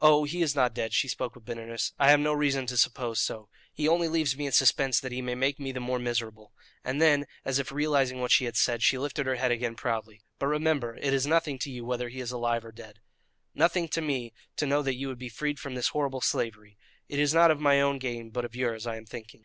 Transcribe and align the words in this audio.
"Oh, 0.00 0.24
he 0.24 0.40
is 0.40 0.54
not 0.54 0.72
dead!" 0.72 0.94
She 0.94 1.06
spoke 1.06 1.34
with 1.34 1.44
bitterness. 1.44 1.92
"I 1.98 2.10
have 2.10 2.18
no 2.20 2.32
reason 2.32 2.64
to 2.64 2.78
suppose 2.78 3.20
so. 3.20 3.50
He 3.74 3.86
only 3.86 4.08
leaves 4.08 4.34
me 4.34 4.46
in 4.46 4.52
suspense 4.52 4.98
that 4.98 5.12
he 5.12 5.20
may 5.20 5.34
make 5.34 5.60
me 5.60 5.70
the 5.70 5.80
more 5.80 5.98
miserable." 5.98 6.54
And 6.82 6.98
then, 6.98 7.26
as 7.44 7.58
if 7.58 7.70
realizing 7.70 8.20
what 8.22 8.30
she 8.32 8.46
had 8.46 8.56
said, 8.56 8.82
she 8.82 8.96
lifted 8.96 9.26
her 9.26 9.34
head 9.34 9.50
again 9.50 9.74
proudly. 9.74 10.22
"But 10.38 10.46
remember 10.46 10.96
it 10.96 11.12
is 11.12 11.26
nothing 11.26 11.58
to 11.58 11.70
you 11.70 11.84
whether 11.84 12.08
he 12.08 12.20
is 12.20 12.32
alive 12.32 12.64
or 12.64 12.72
dead." 12.72 13.00
"Nothing 13.54 13.86
to 13.88 14.00
me 14.00 14.32
to 14.56 14.64
know 14.66 14.80
that 14.80 14.96
you 14.96 15.08
would 15.08 15.18
be 15.18 15.28
freed 15.28 15.60
from 15.60 15.74
this 15.74 15.88
horrible 15.88 16.22
slavery! 16.22 16.78
It 17.10 17.18
is 17.18 17.34
not 17.34 17.50
of 17.50 17.60
my 17.60 17.82
own 17.82 17.98
gain, 17.98 18.30
but 18.30 18.46
of 18.46 18.56
yours, 18.56 18.86
I 18.86 18.96
am 18.96 19.04
thinking." 19.04 19.44